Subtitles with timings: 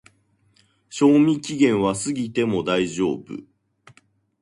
[0.89, 3.37] 賞味期限は過ぎても大丈夫